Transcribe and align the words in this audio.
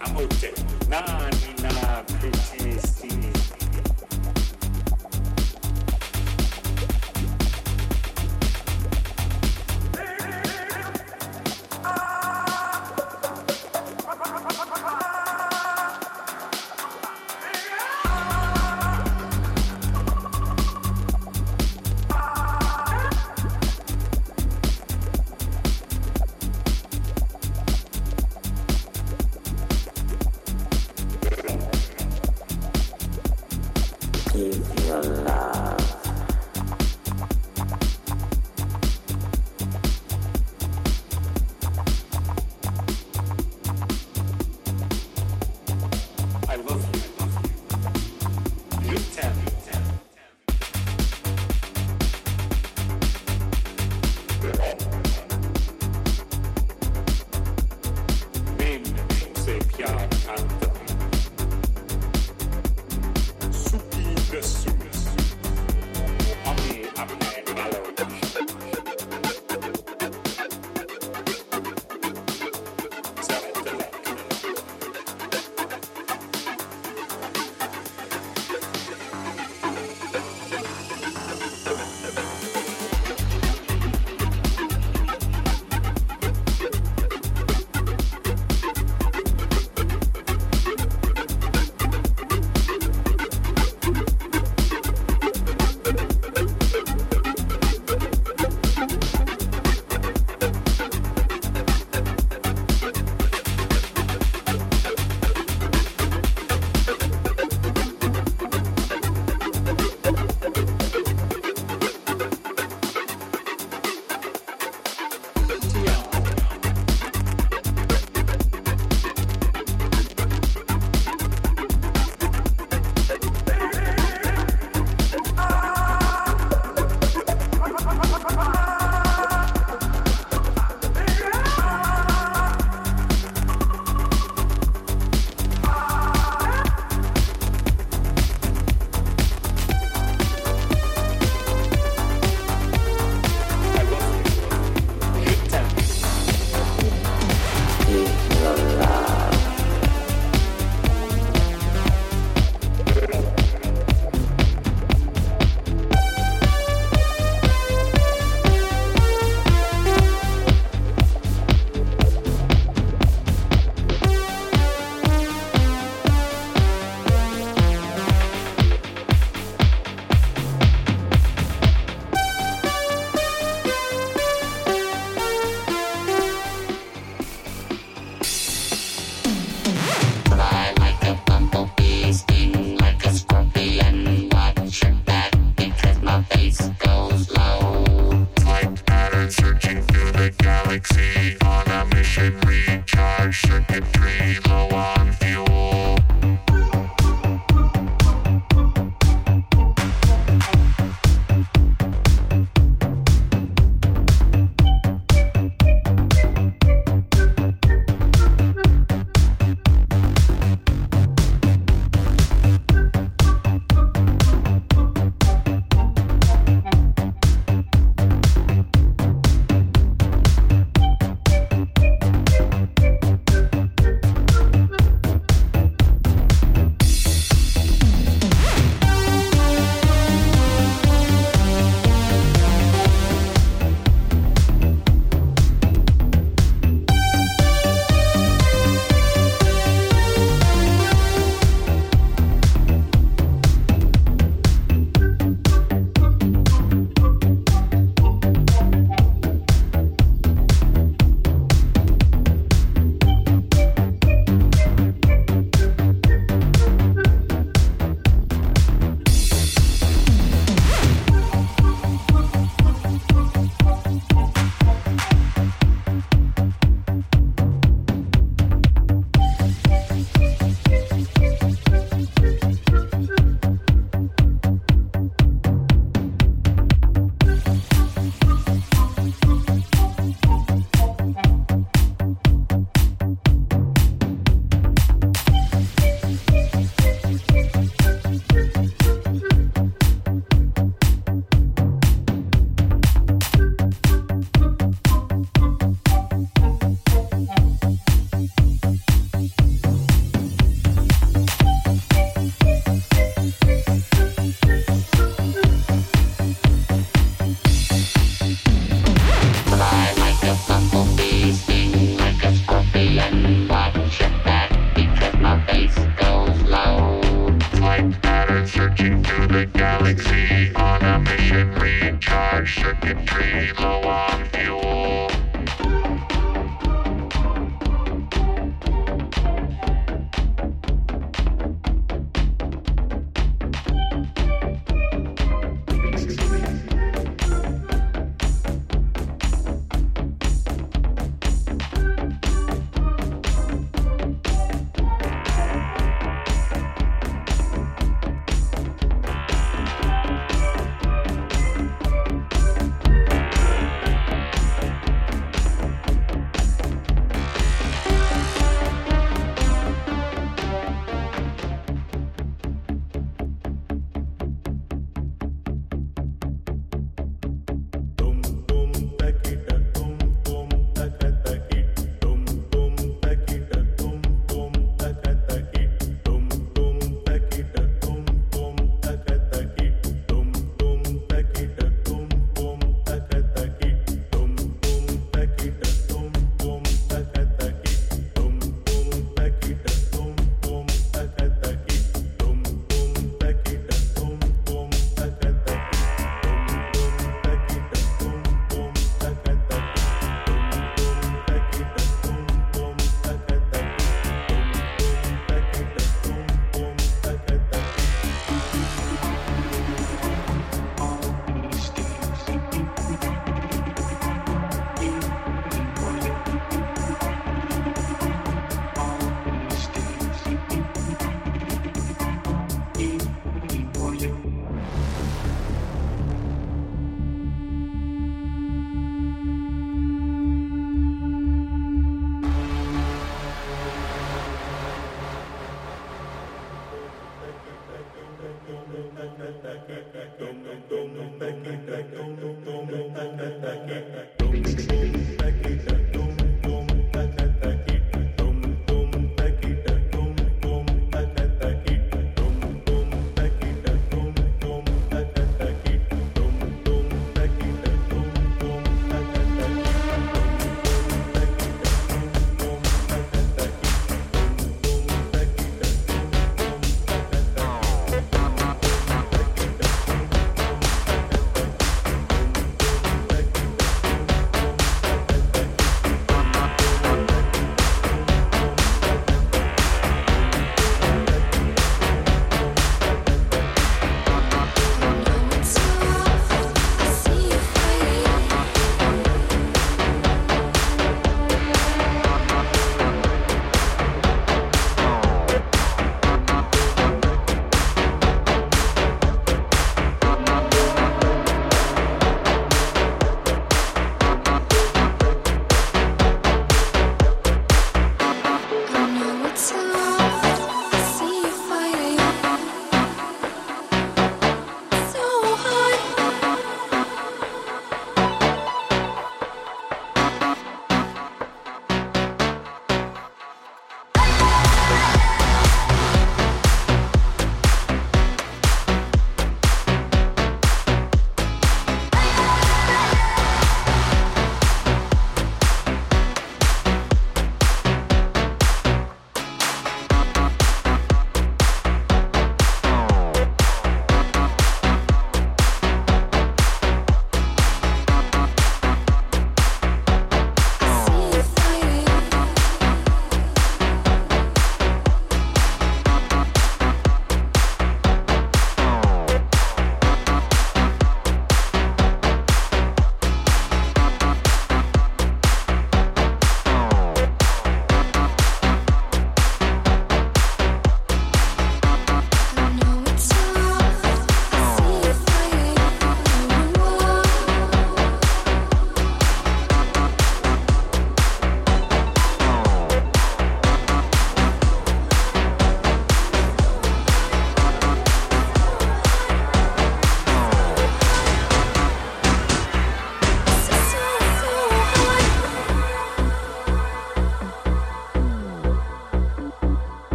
Amote, 0.00 0.52
nani 0.88 1.54
na 1.62 2.02
pretty 2.02 3.37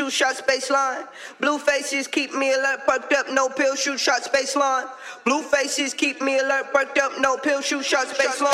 shoot 0.00 0.12
shots 0.12 0.40
baseline. 0.40 1.06
Blue 1.40 1.58
faces 1.58 2.06
keep 2.08 2.32
me 2.32 2.54
alert, 2.54 2.86
perked 2.86 3.12
up, 3.12 3.26
no 3.30 3.50
pill, 3.50 3.76
shoot 3.76 4.00
shots 4.00 4.28
baseline. 4.28 4.88
Blue 5.24 5.42
faces 5.42 5.92
keep 5.92 6.22
me 6.22 6.38
alert, 6.38 6.72
perked 6.72 6.96
up, 6.98 7.12
no 7.20 7.36
pill, 7.36 7.60
shoot 7.60 7.84
shots 7.84 8.14
baseline. 8.14 8.50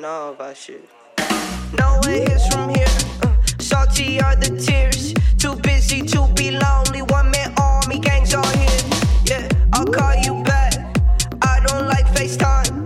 know 0.00 0.32
about 0.32 0.56
shit. 0.56 0.88
No 1.76 1.98
one 1.98 2.10
hears 2.10 2.46
from 2.46 2.68
here. 2.70 2.86
Uh, 3.22 3.34
salty 3.58 4.20
are 4.20 4.36
the 4.36 4.56
tears. 4.64 5.16
Busy 5.76 6.00
to 6.00 6.26
be 6.28 6.52
lonely. 6.52 7.02
One 7.02 7.30
man 7.30 7.52
army 7.58 7.98
gangs 7.98 8.32
are 8.32 8.56
here. 8.56 8.80
Yeah, 9.26 9.46
I'll 9.74 9.84
call 9.84 10.14
you 10.14 10.42
back. 10.42 10.72
I 11.42 11.60
don't 11.66 11.86
like 11.86 12.06
FaceTime. 12.06 12.85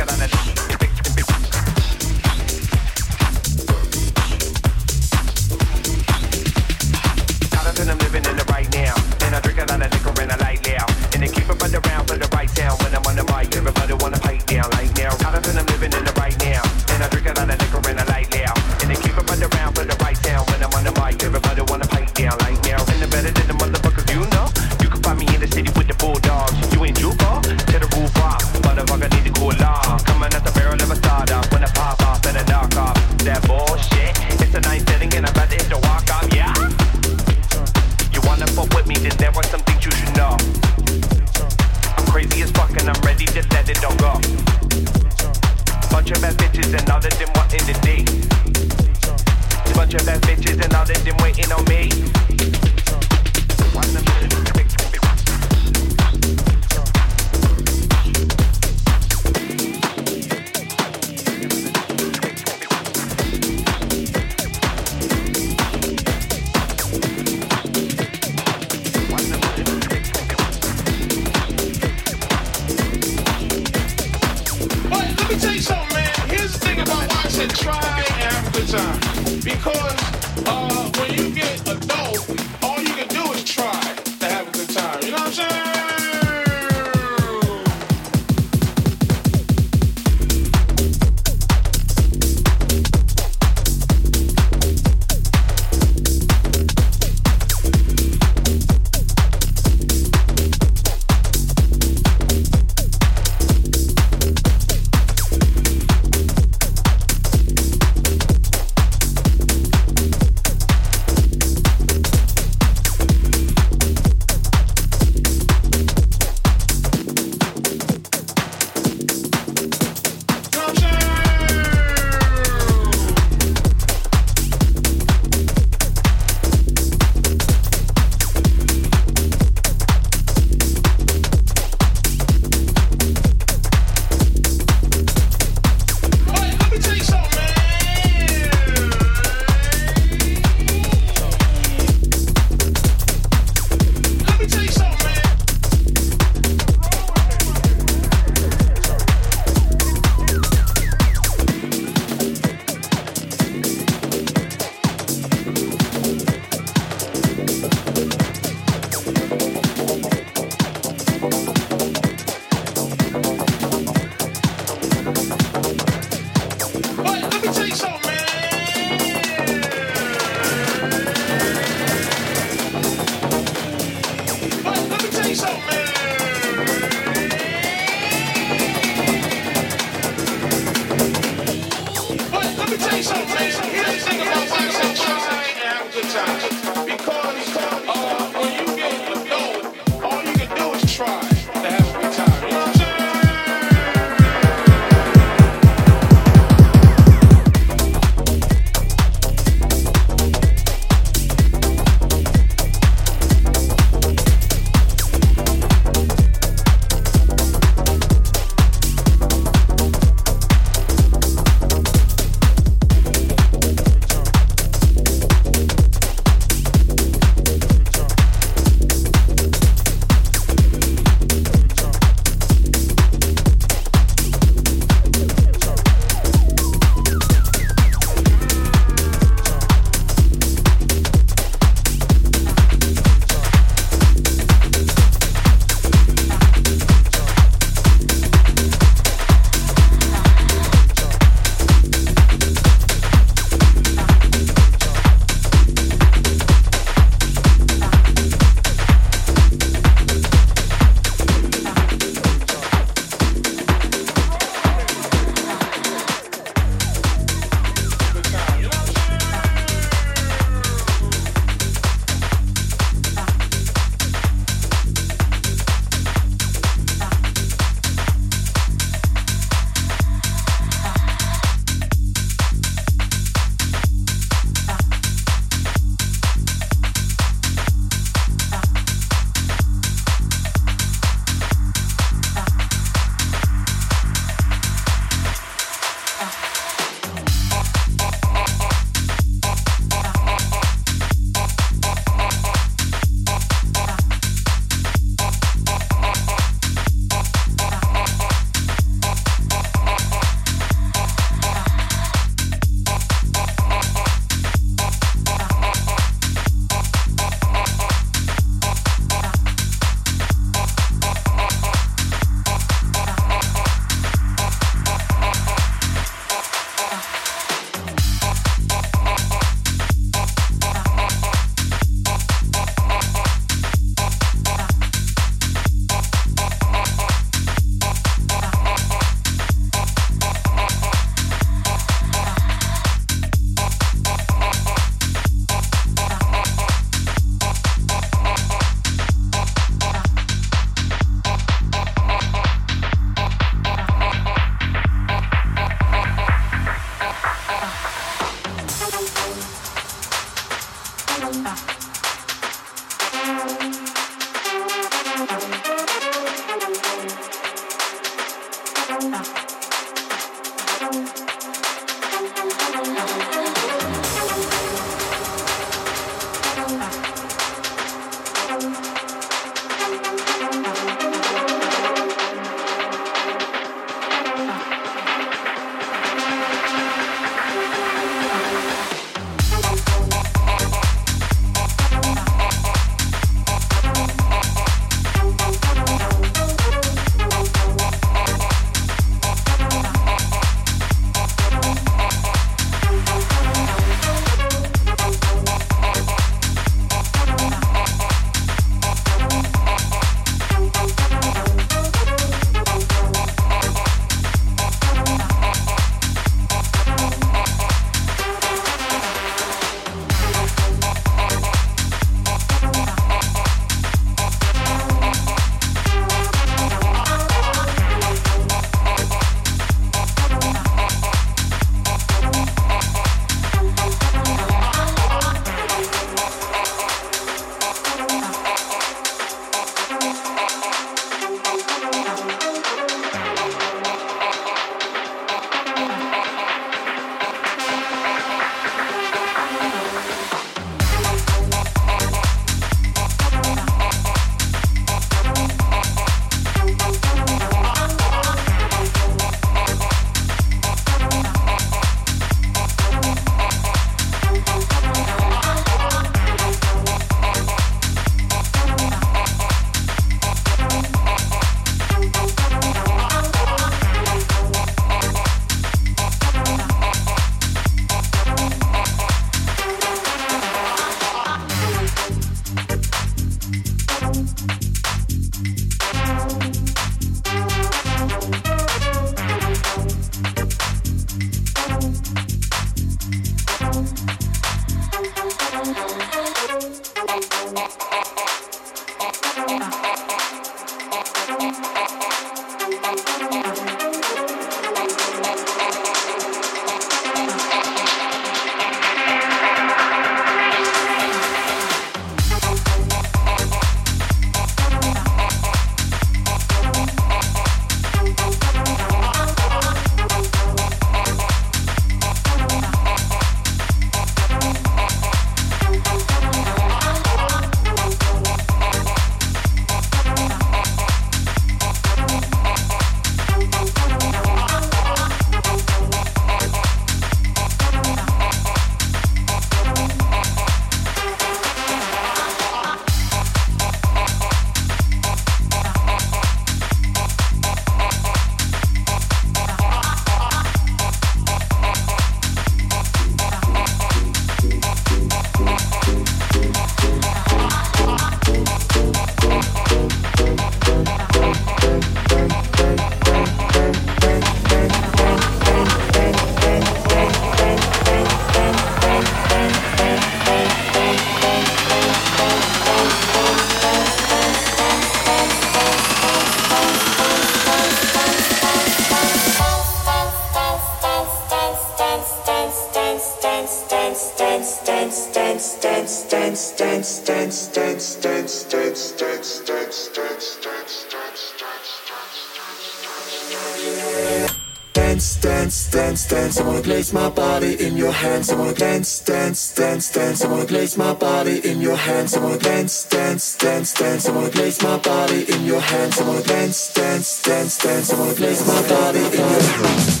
wanna 590.46 590.58
place 590.58 590.76
my 590.76 590.94
body 590.94 591.50
in 591.50 591.60
your 591.60 591.76
hands. 591.76 592.16
I 592.16 592.20
wanna 592.20 592.38
dance, 592.38 592.84
dance, 592.84 593.36
dance, 593.36 593.74
dance. 593.74 594.08
I 594.08 594.12
wanna 594.12 594.30
place 594.30 594.62
my 594.62 594.78
body 594.78 595.24
in 595.32 595.44
your 595.44 595.60
hands. 595.60 596.00
I 596.00 596.06
wanna 596.06 596.22
dance, 596.22 596.72
dance, 596.72 597.22
dance, 597.22 597.58
dance. 597.58 597.92
I 597.92 597.98
wanna 597.98 598.14
place 598.14 598.46
my 598.46 598.68
body 598.68 598.98
in 598.98 599.12
your 599.12 599.42
hands. 599.42 600.00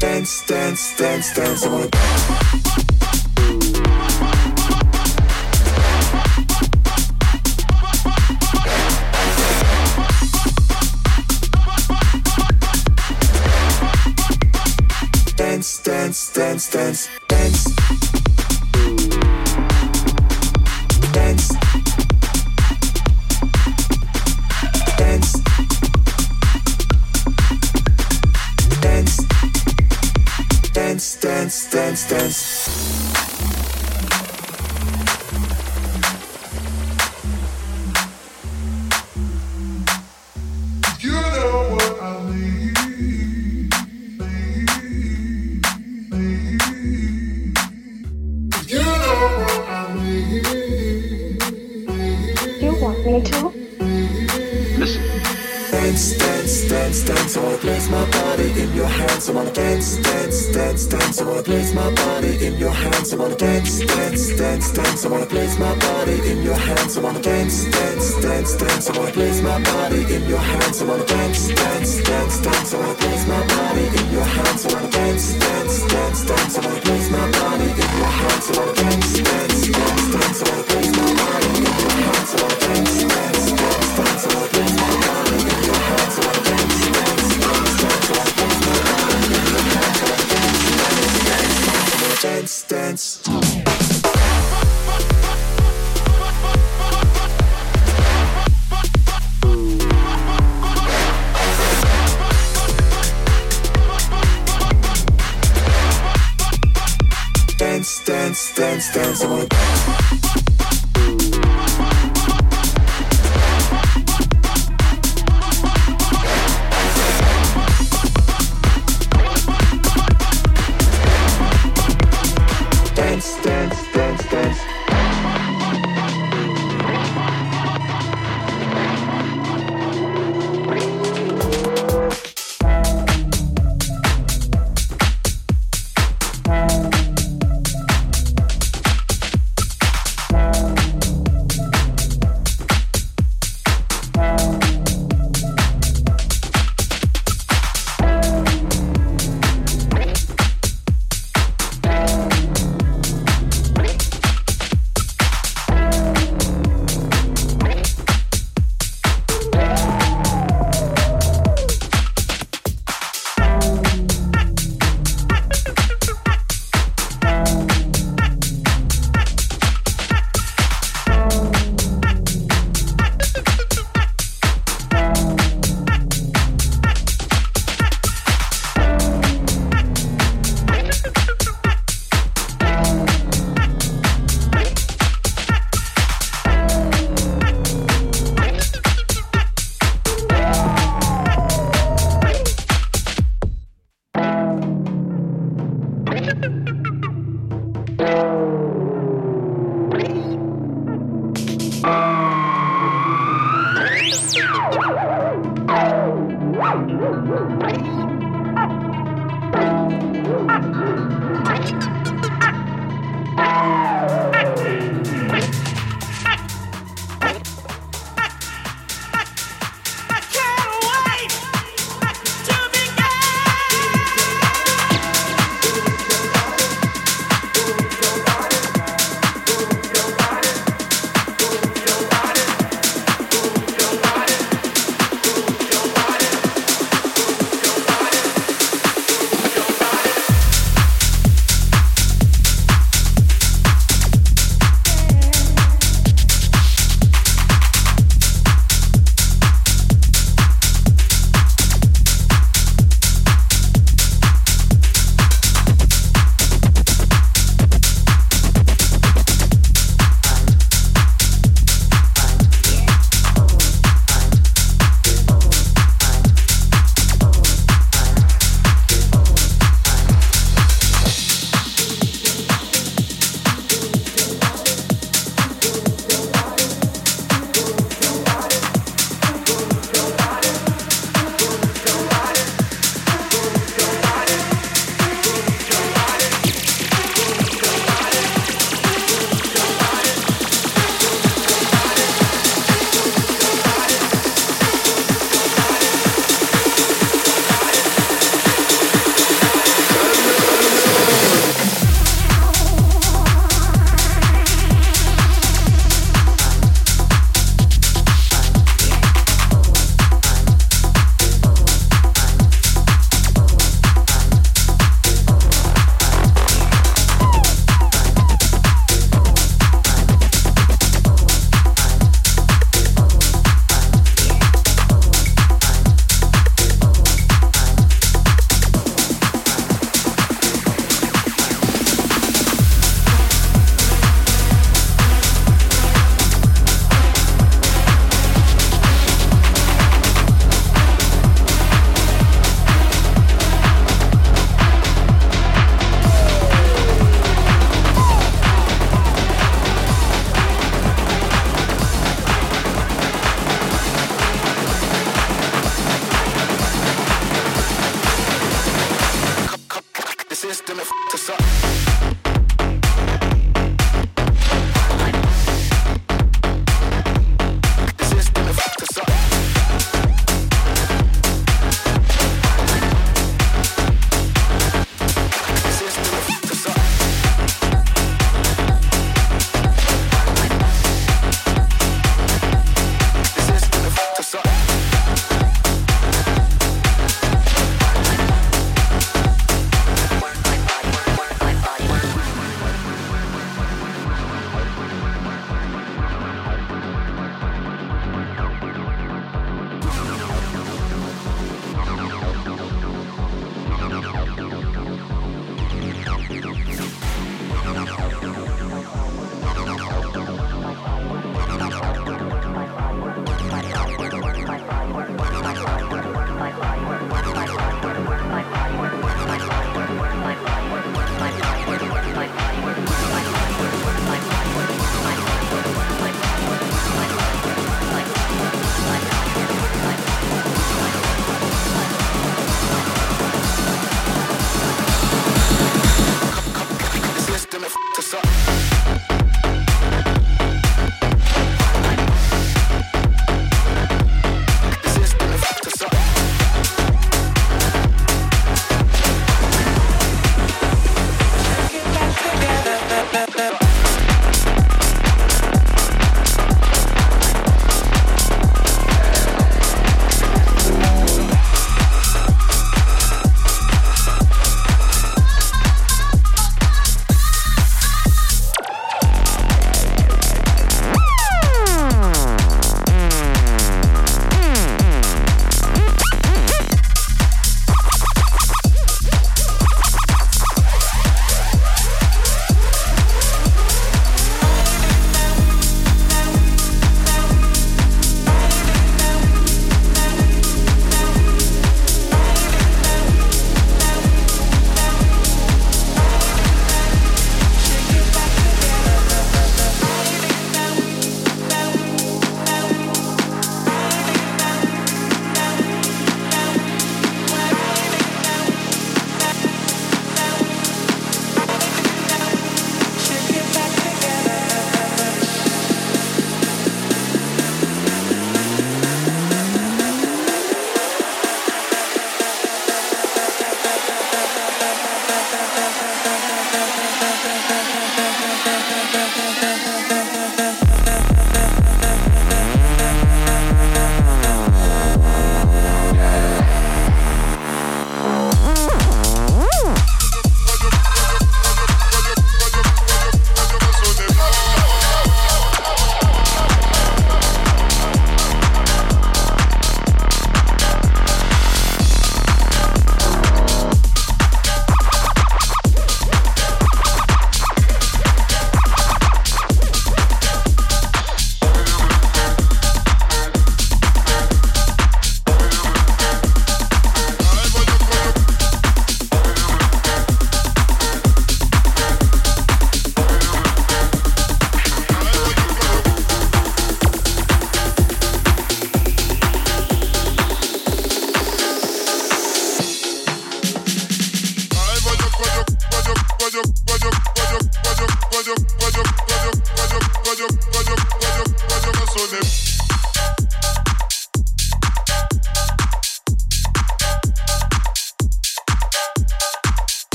dance, 0.00 0.46
dance, 0.46 0.96
dance, 0.96 1.34
dance. 1.34 1.66
I 1.66 1.68
wanna 1.68 2.89
dance, 16.90 17.19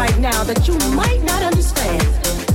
right 0.00 0.18
now 0.18 0.42
that 0.44 0.66
you 0.66 0.72
might 0.96 1.22
not 1.24 1.42
understand. 1.42 2.49